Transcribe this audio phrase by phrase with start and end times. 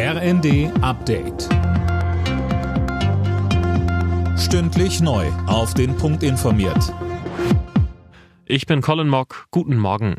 [0.00, 1.48] RND Update.
[4.38, 5.26] Stündlich neu.
[5.48, 6.94] Auf den Punkt informiert.
[8.44, 9.48] Ich bin Colin Mock.
[9.50, 10.14] Guten Morgen.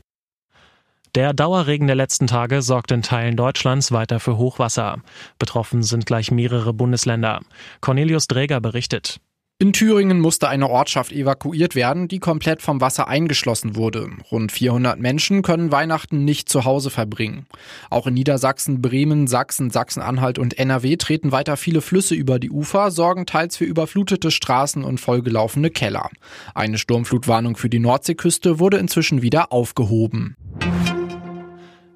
[1.15, 4.97] Der Dauerregen der letzten Tage sorgt in Teilen Deutschlands weiter für Hochwasser.
[5.39, 7.39] Betroffen sind gleich mehrere Bundesländer.
[7.79, 9.21] Cornelius Dräger berichtet.
[9.61, 14.07] In Thüringen musste eine Ortschaft evakuiert werden, die komplett vom Wasser eingeschlossen wurde.
[14.31, 17.45] Rund 400 Menschen können Weihnachten nicht zu Hause verbringen.
[17.89, 22.89] Auch in Niedersachsen, Bremen, Sachsen, Sachsen-Anhalt und NRW treten weiter viele Flüsse über die Ufer,
[22.89, 26.09] sorgen teils für überflutete Straßen und vollgelaufene Keller.
[26.55, 30.37] Eine Sturmflutwarnung für die Nordseeküste wurde inzwischen wieder aufgehoben.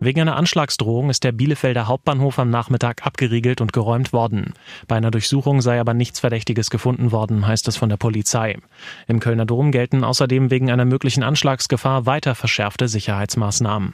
[0.04, 4.54] Wegen einer Anschlagsdrohung ist der Bielefelder Hauptbahnhof am Nachmittag abgeriegelt und geräumt worden.
[4.90, 8.58] Bei einer Durchsuchung sei aber nichts Verdächtiges gefunden worden, heißt es von der Polizei.
[9.08, 13.94] Im Kölner Dom gelten außerdem wegen einer möglichen Anschlagsgefahr weiter verschärfte Sicherheitsmaßnahmen.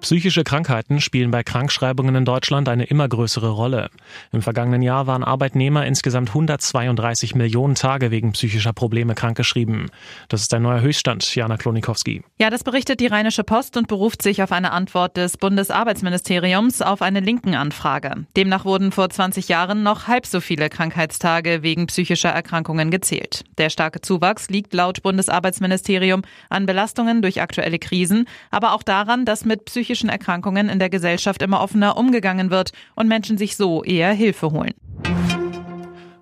[0.00, 3.90] Psychische Krankheiten spielen bei Krankschreibungen in Deutschland eine immer größere Rolle.
[4.30, 9.90] Im vergangenen Jahr waren Arbeitnehmer insgesamt 132 Millionen Tage wegen psychischer Probleme krankgeschrieben.
[10.28, 12.22] Das ist ein neuer Höchststand, Jana Klonikowski.
[12.38, 17.02] Ja, das berichtet die Rheinische Post und beruft sich auf eine Antwort des Bundesarbeitsministeriums auf
[17.02, 18.26] eine linken Anfrage.
[18.36, 23.44] Demnach wurden vor 20 Jahren noch halb so viele Krankheitstage wegen psychischer Erkrankungen gezählt.
[23.58, 29.44] Der starke Zuwachs liegt laut Bundesarbeitsministerium an Belastungen durch aktuelle Krisen, aber auch daran, dass
[29.44, 33.82] mit psychischen psychischen Erkrankungen in der Gesellschaft immer offener umgegangen wird und Menschen sich so
[33.82, 34.74] eher Hilfe holen.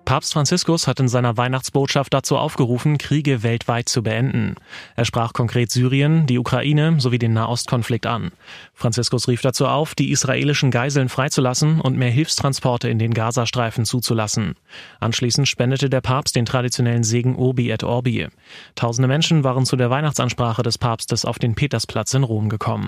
[0.07, 4.55] Papst Franziskus hat in seiner Weihnachtsbotschaft dazu aufgerufen, Kriege weltweit zu beenden.
[4.95, 8.31] Er sprach konkret Syrien, die Ukraine sowie den Nahostkonflikt an.
[8.73, 14.55] Franziskus rief dazu auf, die israelischen Geiseln freizulassen und mehr Hilfstransporte in den Gazastreifen zuzulassen.
[15.01, 18.27] Anschließend spendete der Papst den traditionellen Segen Urbi et Orbi.
[18.75, 22.87] Tausende Menschen waren zu der Weihnachtsansprache des Papstes auf den Petersplatz in Rom gekommen.